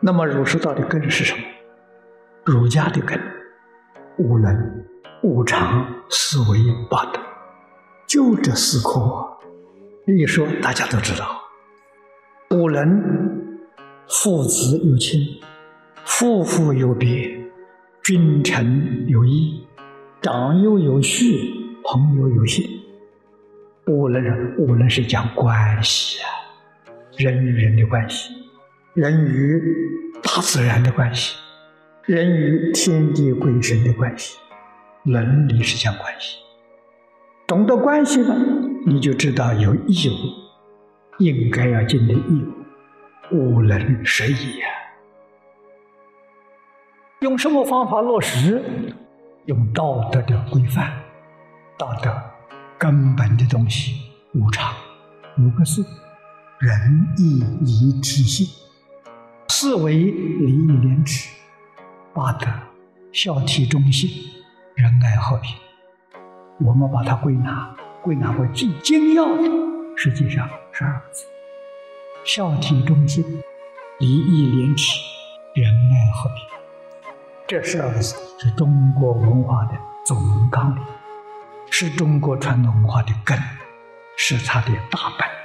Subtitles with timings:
[0.00, 1.42] 那么儒释道的根是什么？
[2.44, 3.20] 儒家的根，
[4.16, 4.84] 无能、
[5.22, 6.58] 无常、思维、
[6.90, 7.20] 八德，
[8.06, 9.26] 就这四科。
[10.06, 11.42] 一说大家都知道，
[12.50, 13.60] 五伦，
[14.08, 15.20] 父子有亲，
[16.04, 17.30] 夫妇有别，
[18.02, 19.64] 君臣有义，
[20.22, 21.52] 长幼有序，
[21.84, 22.66] 朋友有信。
[23.86, 26.26] 五伦，五伦是讲关系啊，
[27.16, 28.32] 人与人的关系，
[28.94, 29.62] 人与
[30.20, 31.36] 大自然的关系，
[32.06, 34.36] 人与天地鬼神的关系，
[35.04, 36.38] 伦理是讲关系。
[37.46, 38.34] 懂得关系了。
[38.84, 42.42] 你就知道有义务，应该要尽的义
[43.30, 44.66] 务，无能十义呀。
[47.20, 48.60] 用什么方法落实？
[49.44, 50.90] 用道德的规范，
[51.78, 52.12] 道德
[52.76, 54.74] 根本的东西，无常，
[55.38, 55.84] 五个字：
[56.58, 56.74] 仁
[57.18, 58.48] 义礼智信。
[59.52, 61.28] 四为礼义廉耻，
[62.14, 62.46] 八德
[63.10, 64.08] 孝悌忠信，
[64.76, 65.56] 仁爱和平。
[66.60, 67.76] 我们把它归纳。
[68.00, 69.42] 归纳为最精要的，
[69.96, 71.24] 实际上十二个字：
[72.24, 73.24] 孝悌忠信、
[73.98, 75.00] 礼义廉耻、
[75.56, 76.36] 仁爱和平。
[77.48, 79.72] 这十二个字是中国文化的
[80.06, 80.82] 总纲领，
[81.70, 83.36] 是中国传统文化的根，
[84.16, 85.39] 是它的大本。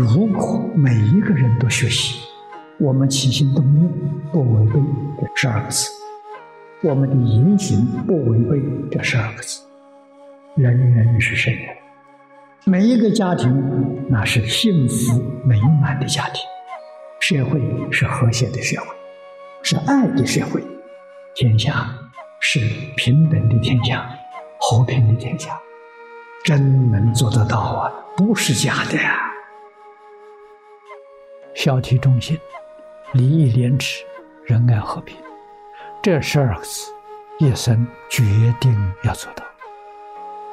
[0.00, 2.20] 如果每一个人都学习，
[2.78, 3.92] 我们起心动念
[4.30, 4.80] 不违背
[5.20, 5.90] 这十二个字，
[6.84, 9.60] 我们的言行不违背这十二个字。
[10.54, 11.76] 人人是圣人，
[12.64, 16.44] 每一个家庭那是幸福美满的家庭，
[17.18, 17.60] 社会
[17.90, 18.86] 是和谐的社会，
[19.64, 20.62] 是爱的社会，
[21.34, 21.92] 天下
[22.38, 22.60] 是
[22.94, 24.08] 平等的天下，
[24.60, 25.58] 和平的天下，
[26.44, 27.92] 真能做得到啊！
[28.16, 29.27] 不是假的呀！
[31.54, 32.38] 孝悌忠信、
[33.12, 34.04] 礼义廉耻、
[34.44, 35.16] 仁爱和平，
[36.02, 36.92] 这十二个字，
[37.38, 38.22] 一生决
[38.60, 39.44] 定要做到。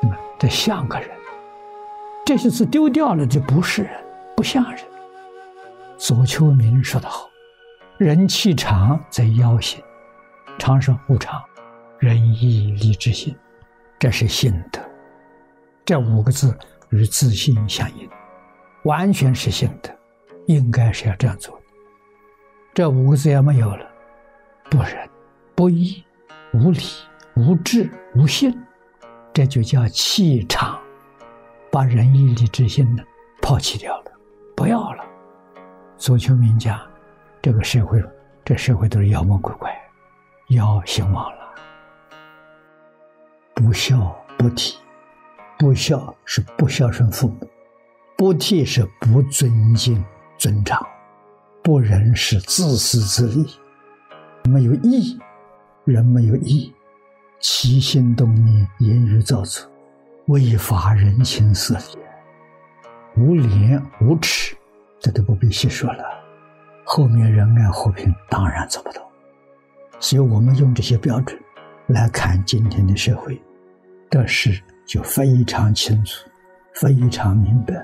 [0.01, 1.09] 那么得像个人，
[2.25, 3.91] 这些字丢掉了就不是人，
[4.35, 4.79] 不像人。
[5.97, 7.29] 左丘明说得好
[7.97, 9.81] ：“人气长则妖心，
[10.57, 11.41] 长生无常，
[11.99, 13.35] 仁义礼智信，
[13.97, 14.81] 这是信德。
[15.85, 16.57] 这五个字
[16.89, 18.09] 与自信相应，
[18.83, 19.89] 完全是信德，
[20.47, 21.63] 应该是要这样做的。
[22.73, 23.85] 这五个字要没有了，
[24.69, 25.09] 不仁、
[25.55, 26.03] 不义、
[26.53, 26.79] 无礼、
[27.35, 28.53] 无智、无信。”
[29.33, 30.79] 这就叫气场，
[31.69, 33.03] 把仁义礼智信呢
[33.41, 34.11] 抛弃掉了，
[34.55, 35.03] 不要了。
[35.97, 36.79] 左丘明讲，
[37.41, 38.01] 这个社会，
[38.45, 39.77] 这社会都是妖魔鬼怪，
[40.47, 41.53] 要兴旺了。
[43.53, 44.75] 不孝不悌，
[45.57, 47.49] 不孝是不孝顺父母，
[48.17, 50.01] 不悌是不尊敬
[50.45, 50.79] 尊长，
[51.63, 53.49] 不仁是自私自利，
[54.47, 55.19] 没有义，
[55.85, 56.71] 人没有义。
[57.39, 59.67] 起心动念、言语造作，
[60.27, 64.55] 违法人情色也，无廉无耻，
[64.99, 66.03] 这都不必细说了。
[66.83, 69.01] 后面仁爱和平当然做不到。
[69.99, 71.35] 所以我们用这些标准
[71.87, 73.41] 来看今天的社会，
[74.11, 76.29] 这事就非常清楚、
[76.75, 77.83] 非常明白。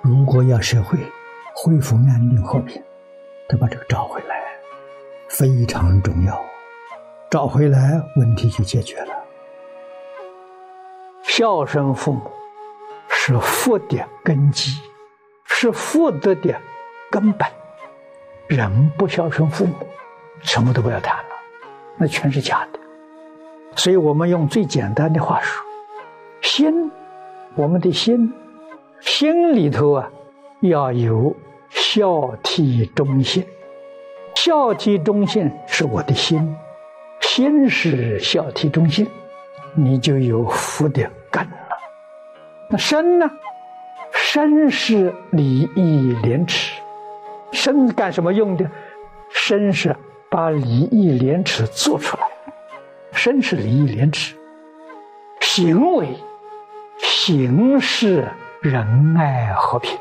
[0.00, 0.98] 如果要社会
[1.62, 2.82] 恢复安定和平，
[3.46, 4.34] 得把这个找回来，
[5.28, 6.42] 非常重要。
[7.30, 9.12] 找回来，问题就解决了。
[11.22, 12.22] 孝顺父母
[13.10, 14.70] 是福的根基，
[15.44, 16.58] 是福德的
[17.10, 17.46] 根本。
[18.48, 19.74] 人不孝顺父母，
[20.40, 21.30] 什么都不要谈了，
[21.98, 22.80] 那全是假的。
[23.76, 25.62] 所以我们用最简单的话说：
[26.40, 26.90] 心，
[27.54, 28.32] 我们的心，
[29.00, 30.10] 心里头啊，
[30.62, 31.36] 要有
[31.70, 33.46] 孝悌忠信。
[34.34, 36.56] 孝悌忠信是我的心。
[37.20, 39.06] 心是孝悌忠信，
[39.74, 41.50] 你就有福的根了。
[42.68, 43.30] 那身呢？
[44.12, 46.80] 身是礼义廉耻。
[47.52, 48.68] 身干什么用的？
[49.32, 49.94] 身是
[50.30, 52.22] 把礼义廉耻做出来。
[53.12, 54.34] 身是礼义廉耻。
[55.40, 56.16] 行为，
[56.98, 58.28] 行是
[58.60, 59.98] 仁爱和平。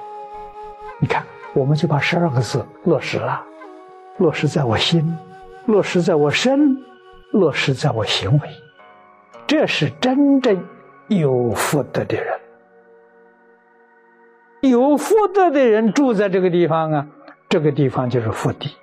[1.00, 1.24] 你看，
[1.60, 3.44] 我们就把十二个字落实了，
[4.18, 5.18] 落实在我心，
[5.66, 6.78] 落实在我身。
[7.32, 8.50] 落实在我行为，
[9.46, 10.60] 这是真正
[11.10, 12.40] 有福德的人。
[14.62, 17.06] 有福德的人住在这个地方啊，
[17.48, 18.76] 这个地方就是福地。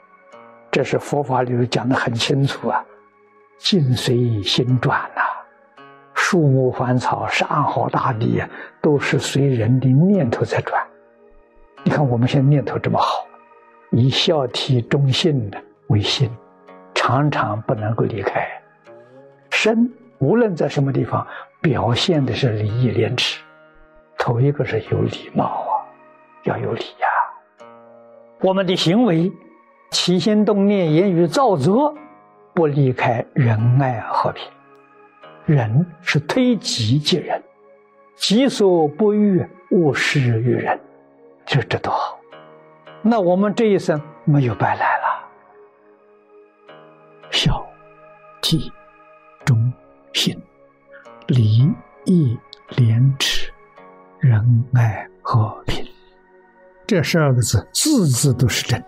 [0.71, 2.85] 这是佛法里头讲的很清楚啊，
[3.59, 5.23] 境随心转呐，
[6.15, 8.49] 树木花草、山河大地啊，
[8.81, 10.81] 都是随人的念头在转。
[11.97, 13.27] 看我们现在念头这么好，
[13.91, 16.31] 以孝悌忠信的为心，
[16.95, 18.47] 常常不能够离开。
[19.49, 21.27] 身无论在什么地方，
[21.63, 23.43] 表现的是礼义廉耻。
[24.19, 25.73] 头一个是有礼貌啊，
[26.45, 27.67] 要有礼呀。
[28.43, 29.33] 我们的行为、
[29.91, 31.95] 起心动念、言语造作，
[32.53, 34.47] 不离开仁爱和平。
[35.47, 37.43] 仁是推己及人，
[38.17, 40.79] 己所不欲，勿施于人，
[41.47, 42.19] 这这多好。
[43.03, 45.05] 那我们这一生没有白来了。
[47.31, 47.65] 孝、
[48.43, 48.71] 悌、
[49.45, 49.73] 忠、
[50.13, 50.37] 信、
[51.29, 51.73] 礼、
[52.05, 52.37] 义、
[52.77, 53.53] 廉耻。
[54.19, 55.87] 仁爱和平，
[56.87, 58.83] 这十二个字字字都是真。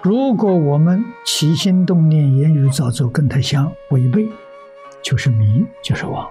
[0.00, 4.28] 如果我们起心动念、言语造作跟他相违背，
[5.00, 6.26] 就是迷，就是妄。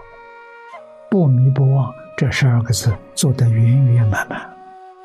[1.10, 4.54] 不迷不忘，这十二个字做得圆圆满满，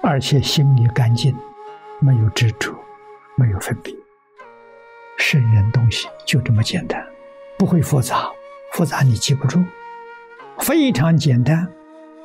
[0.02, 1.34] 而且心里干净，
[2.00, 2.75] 没有执着，
[3.37, 3.94] 没有分别。
[5.19, 7.04] 圣人东西就这么简单，
[7.58, 8.31] 不会复杂，
[8.72, 9.64] 复杂你记不住，
[10.58, 11.66] 非常简单。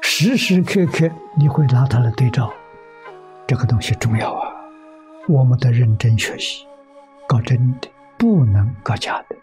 [0.01, 2.51] 时时刻刻你会拿它来对照，
[3.47, 4.51] 这个东西重要啊！
[5.27, 6.65] 我们得认真学习，
[7.27, 9.35] 搞真的，不能搞假的。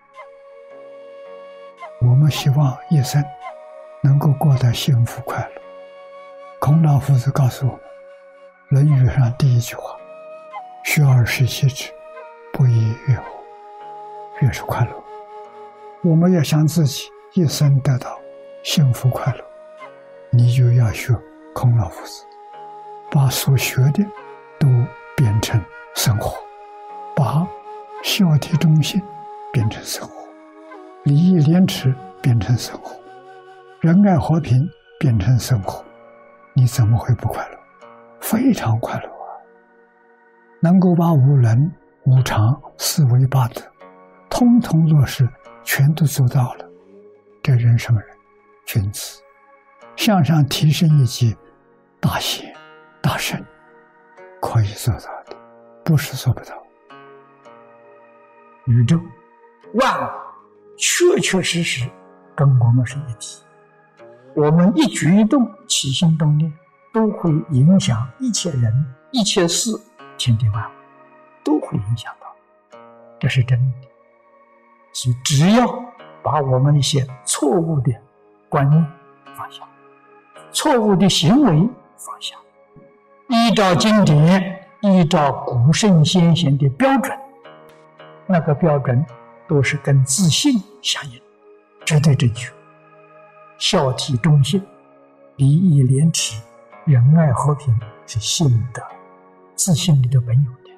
[2.00, 3.24] 我们希望一生
[4.02, 5.62] 能够过得幸福快乐。
[6.60, 7.80] 孔老夫子告诉我们，
[8.70, 9.96] 《论语》上第一句话
[10.84, 11.90] ：“学而时习之，
[12.52, 13.42] 不亦说乎？”
[14.44, 14.92] 越是快乐，
[16.02, 18.20] 我们要想自己一生得到
[18.62, 19.44] 幸福快乐。
[20.28, 21.14] 你就要学
[21.54, 22.26] 孔老夫子，
[23.10, 24.04] 把所学的
[24.60, 24.68] 都
[25.16, 25.58] 变成
[25.94, 26.36] 生活，
[27.16, 27.48] 把
[28.04, 29.00] 孝悌忠信
[29.50, 30.14] 变成生活，
[31.04, 32.94] 礼义廉耻变成生活，
[33.80, 34.68] 仁爱和平
[35.00, 35.82] 变成生活，
[36.52, 37.57] 你怎么会不快乐？
[38.30, 39.32] 非常快乐啊！
[40.60, 41.72] 能够把五伦、
[42.04, 43.62] 五常、四维八德
[44.28, 45.26] 通通落实，
[45.64, 46.70] 全都做到了，
[47.42, 48.10] 这人什么人？
[48.66, 49.22] 君子。
[49.96, 51.34] 向上提升一级，
[52.00, 52.54] 大贤、
[53.00, 53.42] 大圣
[54.42, 55.34] 可以做到的，
[55.82, 56.54] 不是做不到。
[58.66, 59.00] 宇宙
[59.72, 60.10] 万物
[60.76, 61.88] 确确实实
[62.36, 63.42] 跟我们是一体，
[64.36, 66.52] 我们一举一动、起心动念，
[66.92, 69.70] 都会影响一切人、一切事、
[70.16, 70.72] 天地万物，
[71.44, 72.78] 都会影响到，
[73.18, 73.88] 这是真的。
[74.92, 75.66] 所以，只要
[76.22, 77.92] 把我们一些错误的
[78.48, 78.84] 观念
[79.36, 79.62] 放下。
[80.50, 82.34] 错误的行为放下，
[83.28, 87.16] 依照经典，依照古圣先贤的标准，
[88.26, 89.04] 那个标准
[89.46, 91.20] 都是跟自信相应，
[91.84, 92.50] 绝对正确。
[93.58, 94.64] 孝悌忠信、
[95.36, 96.40] 礼义廉耻、
[96.88, 98.82] 仁爱和平是信的，
[99.54, 100.70] 自信里头本有的。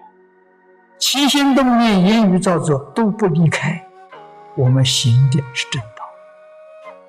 [0.99, 3.81] 起心动念、言语造作都不离开，
[4.57, 6.03] 我们行的是正道，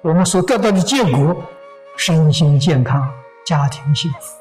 [0.04, 1.36] 我们所得到的结果。
[1.98, 3.12] 身心健康，
[3.44, 4.38] 家庭幸福，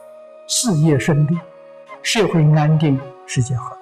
[0.47, 1.39] 事业顺利，
[2.03, 3.80] 社会安定，世界和平。